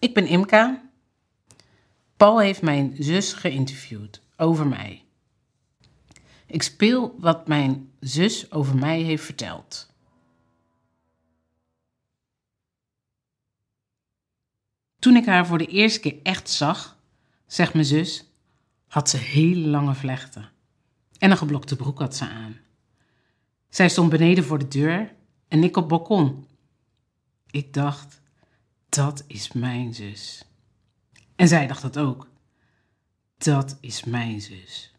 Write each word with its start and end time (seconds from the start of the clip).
Ik 0.00 0.14
ben 0.14 0.26
Imka. 0.26 0.90
Paul 2.16 2.40
heeft 2.40 2.62
mijn 2.62 2.96
zus 2.98 3.32
geïnterviewd 3.32 4.22
over 4.36 4.66
mij. 4.66 5.04
Ik 6.46 6.62
speel 6.62 7.16
wat 7.18 7.48
mijn 7.48 7.92
zus 8.00 8.52
over 8.52 8.76
mij 8.76 9.00
heeft 9.00 9.24
verteld. 9.24 9.92
Toen 14.98 15.16
ik 15.16 15.26
haar 15.26 15.46
voor 15.46 15.58
de 15.58 15.66
eerste 15.66 16.00
keer 16.00 16.16
echt 16.22 16.50
zag, 16.50 16.98
zegt 17.46 17.72
mijn 17.72 17.84
zus, 17.84 18.24
had 18.86 19.08
ze 19.08 19.16
hele 19.16 19.68
lange 19.68 19.94
vlechten. 19.94 20.50
En 21.18 21.30
een 21.30 21.36
geblokte 21.36 21.76
broek 21.76 21.98
had 21.98 22.16
ze 22.16 22.28
aan. 22.28 22.58
Zij 23.68 23.88
stond 23.88 24.10
beneden 24.10 24.44
voor 24.44 24.58
de 24.58 24.68
deur 24.68 25.14
en 25.48 25.64
ik 25.64 25.76
op 25.76 25.88
balkon. 25.88 26.46
Ik 27.50 27.74
dacht, 27.74 28.19
dat 28.90 29.24
is 29.26 29.52
mijn 29.52 29.94
zus. 29.94 30.44
En 31.36 31.48
zij 31.48 31.66
dacht 31.66 31.82
dat 31.82 31.98
ook. 31.98 32.28
Dat 33.38 33.78
is 33.80 34.04
mijn 34.04 34.40
zus. 34.40 34.94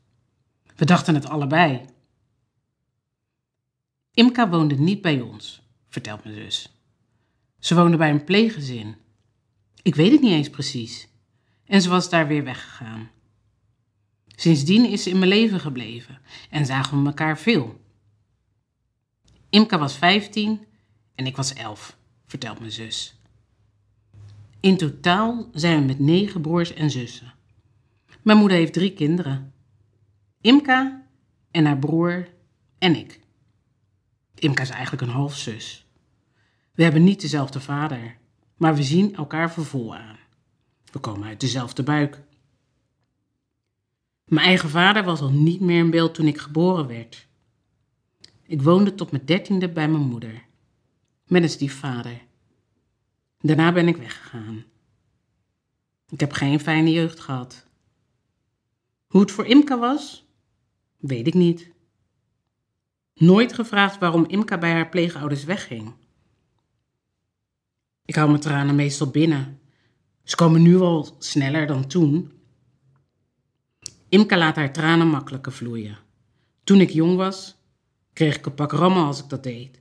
We 0.76 0.86
dachten 0.86 1.14
het 1.14 1.26
allebei. 1.26 1.86
Imka 4.14 4.50
woonde 4.50 4.76
niet 4.76 5.02
bij 5.02 5.22
ons, 5.22 5.62
vertelt 5.90 6.24
mijn 6.24 6.36
zus. 6.36 6.76
Ze 7.60 7.76
woonde 7.76 7.98
bij 7.98 8.10
een 8.10 8.24
pleeggezin. 8.24 8.96
Ik 9.82 9.96
weet 9.96 10.12
het 10.12 10.22
niet 10.22 10.32
eens 10.32 10.50
precies. 10.50 11.08
En 11.66 11.82
ze 11.82 11.90
was 11.90 12.10
daar 12.10 12.28
weer 12.28 12.44
weggegaan. 12.44 13.10
Sindsdien 14.28 14.86
is 14.86 15.04
ze 15.04 15.10
in 15.10 15.18
mijn 15.20 15.30
leven 15.30 15.60
gebleven 15.60 16.22
en 16.50 16.66
zagen 16.66 17.02
we 17.02 17.08
elkaar 17.08 17.38
veel. 17.38 17.82
Imka 19.50 19.78
was 19.78 19.96
15 19.96 20.66
en 21.16 21.26
ik 21.26 21.36
was 21.36 21.54
11, 21.54 21.98
vertelt 22.26 22.60
mijn 22.60 22.72
zus. 22.72 23.21
In 24.62 24.78
totaal 24.78 25.50
zijn 25.54 25.80
we 25.80 25.86
met 25.86 26.00
negen 26.00 26.42
broers 26.42 26.74
en 26.74 26.90
zussen. 26.90 27.34
Mijn 28.22 28.38
moeder 28.38 28.58
heeft 28.58 28.74
drie 28.74 28.94
kinderen. 28.94 29.54
Imka 30.42 31.08
en 31.52 31.66
haar 31.66 31.78
broer 31.78 32.28
en 32.78 32.96
ik. 32.96 33.20
Imka 34.36 34.62
is 34.62 34.70
eigenlijk 34.70 35.02
een 35.02 35.10
halfzus. 35.10 35.86
We 36.74 36.84
hebben 36.84 37.04
niet 37.04 37.22
dezelfde 37.22 37.60
vader, 37.60 38.18
maar 38.56 38.76
we 38.76 38.84
zien 38.84 39.16
elkaar 39.16 39.52
voor 39.52 39.66
vol 39.66 39.96
aan. 39.96 40.18
We 40.92 41.00
komen 41.00 41.28
uit 41.28 41.40
dezelfde 41.40 41.84
buik. 41.84 42.22
Mijn 44.26 44.46
eigen 44.46 44.70
vader 44.70 45.04
was 45.04 45.22
al 45.22 45.32
niet 45.32 45.60
meer 45.60 45.80
in 45.80 45.90
beeld 45.90 46.14
toen 46.14 46.28
ik 46.28 46.38
geboren 46.38 46.88
werd. 46.88 47.28
Ik 48.44 48.62
woonde 48.62 48.96
tot 48.96 49.12
mijn 49.12 49.26
dertiende 49.26 49.70
bij 49.70 49.90
mijn 49.90 50.04
moeder, 50.04 50.46
met 51.28 51.44
een 51.44 51.50
stiefvader. 51.50 52.22
Daarna 53.42 53.72
ben 53.72 53.88
ik 53.88 53.98
weggegaan. 53.98 54.64
Ik 56.10 56.20
heb 56.20 56.32
geen 56.32 56.60
fijne 56.60 56.92
jeugd 56.92 57.20
gehad. 57.20 57.66
Hoe 59.08 59.22
het 59.22 59.32
voor 59.32 59.46
Imka 59.46 59.80
was, 59.80 60.26
weet 60.98 61.28
ik 61.28 61.34
niet. 61.34 61.72
Nooit 63.14 63.54
gevraagd 63.54 64.00
waarom 64.00 64.26
Imka 64.26 64.58
bij 64.58 64.72
haar 64.72 64.90
pleegouders 64.90 65.44
wegging. 65.44 65.94
Ik 68.06 68.16
hou 68.16 68.30
mijn 68.30 68.42
tranen 68.42 68.76
meestal 68.76 69.08
binnen. 69.08 69.60
Ze 70.24 70.36
komen 70.36 70.62
nu 70.62 70.80
al 70.80 71.16
sneller 71.20 71.68
dan 71.68 71.88
toen. 71.88 72.32
Imka 74.10 74.38
laat 74.38 74.56
haar 74.56 74.74
tranen 74.74 75.08
makkelijker 75.08 75.52
vloeien. 75.52 75.98
Toen 76.64 76.82
ik 76.82 76.90
jong 76.90 77.16
was, 77.16 77.58
kreeg 78.14 78.38
ik 78.38 78.46
een 78.46 78.54
pak 78.54 78.72
rammen 78.72 79.04
als 79.04 79.20
ik 79.20 79.30
dat 79.30 79.44
deed. 79.44 79.81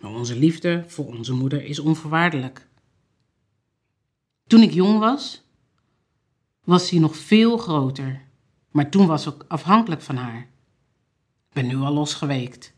Maar 0.00 0.10
onze 0.10 0.36
liefde 0.36 0.84
voor 0.86 1.06
onze 1.06 1.32
moeder 1.32 1.64
is 1.64 1.78
onvoorwaardelijk. 1.78 2.68
Toen 4.46 4.62
ik 4.62 4.72
jong 4.72 4.98
was, 4.98 5.42
was 6.64 6.90
hij 6.90 6.98
nog 6.98 7.16
veel 7.16 7.56
groter, 7.56 8.24
maar 8.70 8.90
toen 8.90 9.06
was 9.06 9.26
ik 9.26 9.44
afhankelijk 9.48 10.02
van 10.02 10.16
haar. 10.16 10.40
Ik 11.48 11.52
ben 11.52 11.66
nu 11.66 11.76
al 11.76 11.92
losgeweekt. 11.92 12.72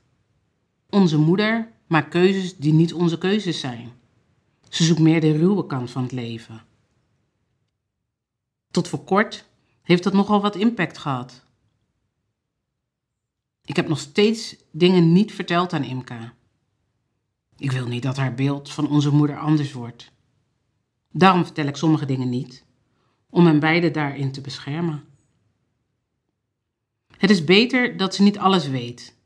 Onze 0.90 1.18
moeder 1.18 1.72
maakt 1.86 2.08
keuzes 2.08 2.56
die 2.56 2.72
niet 2.72 2.92
onze 2.92 3.18
keuzes 3.18 3.60
zijn. 3.60 3.92
Ze 4.68 4.84
zoekt 4.84 5.00
meer 5.00 5.20
de 5.20 5.36
ruwe 5.36 5.66
kant 5.66 5.90
van 5.90 6.02
het 6.02 6.12
leven. 6.12 6.64
Tot 8.70 8.88
voor 8.88 9.04
kort 9.04 9.48
heeft 9.82 10.02
dat 10.02 10.12
nogal 10.12 10.40
wat 10.40 10.56
impact 10.56 10.98
gehad. 10.98 11.44
Ik 13.64 13.76
heb 13.76 13.88
nog 13.88 13.98
steeds 13.98 14.56
dingen 14.70 15.12
niet 15.12 15.32
verteld 15.32 15.72
aan 15.72 15.84
Imka. 15.84 16.34
Ik 17.62 17.72
wil 17.72 17.86
niet 17.86 18.02
dat 18.02 18.16
haar 18.16 18.34
beeld 18.34 18.70
van 18.70 18.88
onze 18.88 19.10
moeder 19.10 19.38
anders 19.38 19.72
wordt. 19.72 20.12
Daarom 21.10 21.44
vertel 21.44 21.66
ik 21.66 21.76
sommige 21.76 22.06
dingen 22.06 22.28
niet, 22.28 22.64
om 23.30 23.46
hen 23.46 23.60
beiden 23.60 23.92
daarin 23.92 24.32
te 24.32 24.40
beschermen. 24.40 25.04
Het 27.16 27.30
is 27.30 27.44
beter 27.44 27.96
dat 27.96 28.14
ze 28.14 28.22
niet 28.22 28.38
alles 28.38 28.68
weet. 28.68 29.16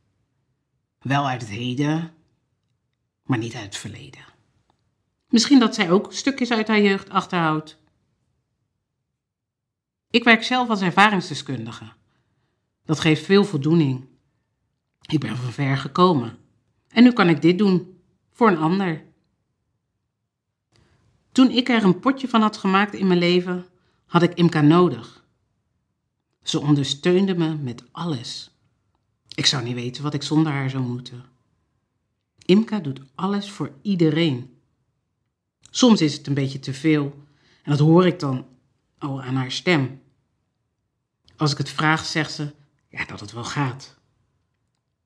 Wel 0.98 1.28
uit 1.28 1.41
het 1.41 1.50
heden, 1.50 2.14
maar 3.22 3.38
niet 3.38 3.54
uit 3.54 3.64
het 3.64 3.76
verleden. 3.76 4.24
Misschien 5.28 5.58
dat 5.58 5.74
zij 5.74 5.91
ook 5.91 6.12
stukjes 6.12 6.50
uit 6.50 6.68
haar 6.68 6.80
jeugd 6.80 7.10
achterhoudt. 7.10 7.78
Ik 10.10 10.24
werk 10.24 10.42
zelf 10.42 10.68
als 10.68 10.80
ervaringsdeskundige. 10.80 11.92
Dat 12.84 13.00
geeft 13.00 13.24
veel 13.24 13.44
voldoening. 13.44 14.06
Ik 15.06 15.20
ben 15.20 15.36
van 15.36 15.53
ver 15.53 15.76
gekomen. 15.76 16.38
En 16.88 17.03
nu 17.03 17.12
kan 17.12 17.28
ik 17.28 17.42
dit 17.42 17.58
doen 17.58 17.94
voor 18.36 18.48
een 18.48 18.58
ander. 18.58 19.04
Toen 21.32 21.50
ik 21.50 21.69
er 21.69 21.84
een 21.84 22.00
potje 22.00 22.28
van 22.28 22.41
had 22.41 22.56
gemaakt 22.56 22.94
in 22.94 23.06
mijn 23.06 23.19
leven, 23.19 23.66
had 24.06 24.22
ik 24.22 24.34
Imka 24.34 24.60
nodig. 24.60 25.24
Ze 26.42 26.60
ondersteunde 26.60 27.34
me 27.34 27.54
met 27.54 27.82
alles. 27.92 28.50
Ik 29.34 29.47
zou 29.47 29.64
niet 29.64 29.74
weten 29.74 30.02
wat 30.02 30.14
ik 30.14 30.22
zonder 30.22 30.52
haar 30.52 30.70
zou 30.70 30.82
moeten. 30.82 31.24
Imka 32.44 32.78
doet 32.78 33.00
alles 33.14 33.50
voor 33.50 33.72
iedereen. 33.82 34.58
Soms 35.70 36.00
is 36.00 36.14
het 36.14 36.26
een 36.26 36.34
beetje 36.34 36.58
te 36.58 36.74
veel 36.74 37.24
en 37.62 37.70
dat 37.70 37.78
hoor 37.78 38.06
ik 38.06 38.18
dan 38.18 38.47
al 38.98 39.22
aan 39.22 39.34
haar 39.34 39.53
stem. 39.53 40.00
Als 41.36 41.53
ik 41.53 41.58
het 41.58 41.70
vraag, 41.70 42.04
zegt 42.04 42.32
ze 42.32 42.53
ja, 42.88 43.04
dat 43.04 43.20
het 43.20 43.32
wel 43.32 43.44
gaat. 43.44 43.97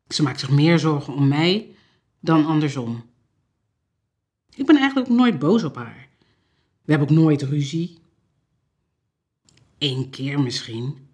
Ze 0.09 0.23
maakt 0.23 0.41
zich 0.41 0.51
meer 0.51 0.79
zorgen 0.79 1.15
om 1.15 1.29
mij 1.29 1.75
dan 2.21 2.47
andersom. 2.47 3.09
Ik 4.61 4.67
ben 4.67 4.77
eigenlijk 4.77 5.11
ook 5.11 5.17
nooit 5.17 5.39
boos 5.39 5.63
op 5.63 5.77
haar. 5.77 6.09
We 6.83 6.93
hebben 6.93 7.09
ook 7.09 7.15
nooit 7.15 7.43
ruzie. 7.43 7.99
Eén 9.79 10.11
keer 10.11 10.41
misschien. 10.41 11.09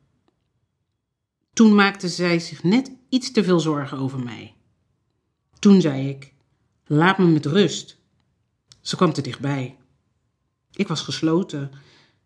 Toen 1.52 1.74
maakte 1.74 2.08
zij 2.08 2.38
zich 2.38 2.62
net 2.62 2.92
iets 3.08 3.30
te 3.30 3.44
veel 3.44 3.60
zorgen 3.60 3.98
over 3.98 4.18
mij. 4.18 4.54
Toen 5.58 5.80
zei 5.80 6.08
ik: 6.08 6.34
Laat 6.84 7.18
me 7.18 7.26
met 7.26 7.46
rust. 7.46 7.98
Ze 8.80 8.96
kwam 8.96 9.12
te 9.12 9.22
dichtbij. 9.22 9.76
Ik 10.72 10.88
was 10.88 11.00
gesloten. 11.00 11.70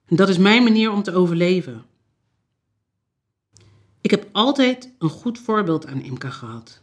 En 0.06 0.16
dat 0.16 0.28
is 0.28 0.38
mijn 0.38 0.62
manier 0.62 0.91
om 0.91 1.02
te 1.02 1.12
overleven. 1.12 1.84
Ik 4.00 4.10
heb 4.10 4.28
altijd 4.32 4.94
een 4.98 5.08
goed 5.08 5.38
voorbeeld 5.38 5.87
aan 5.87 6.02
Imka 6.02 6.31
gehad. 6.31 6.82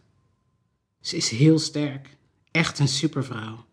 Ze 1.01 1.15
is 1.15 1.29
heel 1.29 1.59
sterk, 1.59 2.17
echt 2.51 2.79
een 2.79 2.87
supervrouw. 2.87 3.66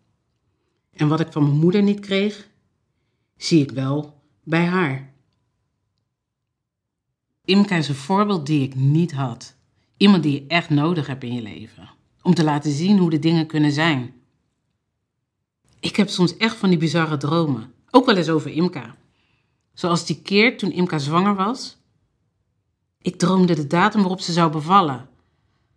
En 0.95 1.07
wat 1.07 1.19
ik 1.19 1.31
van 1.31 1.43
mijn 1.43 1.57
moeder 1.57 1.83
niet 1.83 1.99
kreeg, 1.99 2.47
zie 3.37 3.61
ik 3.61 3.71
wel 3.71 4.21
bij 4.43 4.65
haar. 4.65 5.13
Imka 7.45 7.75
is 7.75 7.87
een 7.87 7.95
voorbeeld 7.95 8.45
die 8.45 8.63
ik 8.63 8.75
niet 8.75 9.13
had. 9.13 9.55
Iemand 9.97 10.23
die 10.23 10.33
je 10.33 10.47
echt 10.47 10.69
nodig 10.69 11.07
hebt 11.07 11.23
in 11.23 11.33
je 11.33 11.41
leven. 11.41 11.89
Om 12.21 12.33
te 12.33 12.43
laten 12.43 12.71
zien 12.71 12.97
hoe 12.97 13.09
de 13.09 13.19
dingen 13.19 13.47
kunnen 13.47 13.71
zijn. 13.71 14.13
Ik 15.79 15.95
heb 15.95 16.09
soms 16.09 16.37
echt 16.37 16.55
van 16.55 16.69
die 16.69 16.77
bizarre 16.77 17.17
dromen. 17.17 17.73
Ook 17.89 18.05
wel 18.05 18.17
eens 18.17 18.29
over 18.29 18.51
Imka. 18.51 18.95
Zoals 19.73 20.05
die 20.05 20.21
keer 20.21 20.57
toen 20.57 20.71
Imka 20.71 20.97
zwanger 20.97 21.35
was. 21.35 21.77
Ik 23.01 23.15
droomde 23.15 23.55
de 23.55 23.67
datum 23.67 23.99
waarop 23.99 24.21
ze 24.21 24.31
zou 24.31 24.51
bevallen. 24.51 25.09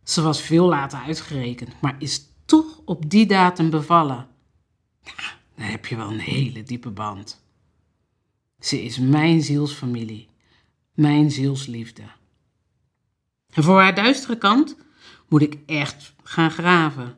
Ze 0.02 0.22
was 0.22 0.40
veel 0.40 0.66
later 0.66 0.98
uitgerekend, 0.98 1.80
maar 1.80 1.96
is 1.98 2.26
toch 2.44 2.80
op 2.84 3.10
die 3.10 3.26
datum 3.26 3.70
bevallen. 3.70 4.27
Dan 5.58 5.66
heb 5.66 5.86
je 5.86 5.96
wel 5.96 6.10
een 6.10 6.18
hele 6.18 6.62
diepe 6.62 6.90
band. 6.90 7.42
Ze 8.60 8.82
is 8.82 8.98
mijn 8.98 9.42
zielsfamilie, 9.42 10.28
mijn 10.94 11.30
zielsliefde. 11.30 12.02
En 13.50 13.62
voor 13.62 13.80
haar 13.80 13.94
duistere 13.94 14.38
kant 14.38 14.76
moet 15.28 15.42
ik 15.42 15.58
echt 15.66 16.14
gaan 16.22 16.50
graven. 16.50 17.16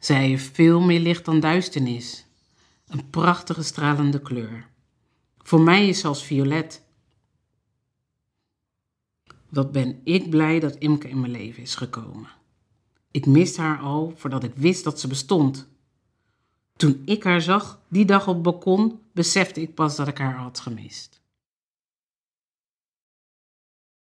Zij 0.00 0.26
heeft 0.26 0.54
veel 0.54 0.80
meer 0.80 1.00
licht 1.00 1.24
dan 1.24 1.40
duisternis. 1.40 2.26
Een 2.86 3.10
prachtige 3.10 3.62
stralende 3.62 4.20
kleur. 4.20 4.68
Voor 5.38 5.60
mij 5.60 5.88
is 5.88 6.00
ze 6.00 6.06
als 6.06 6.24
violet. 6.24 6.82
Wat 9.48 9.72
ben 9.72 10.00
ik 10.04 10.30
blij 10.30 10.60
dat 10.60 10.76
Imke 10.76 11.08
in 11.08 11.20
mijn 11.20 11.32
leven 11.32 11.62
is 11.62 11.74
gekomen. 11.74 12.28
Ik 13.10 13.26
miste 13.26 13.60
haar 13.60 13.78
al 13.78 14.12
voordat 14.16 14.44
ik 14.44 14.54
wist 14.54 14.84
dat 14.84 15.00
ze 15.00 15.08
bestond. 15.08 15.72
Toen 16.76 17.02
ik 17.04 17.22
haar 17.24 17.40
zag, 17.40 17.80
die 17.88 18.04
dag 18.04 18.28
op 18.28 18.42
balkon, 18.42 19.00
besefte 19.12 19.60
ik 19.60 19.74
pas 19.74 19.96
dat 19.96 20.08
ik 20.08 20.18
haar 20.18 20.36
had 20.36 20.60
gemist. 20.60 21.20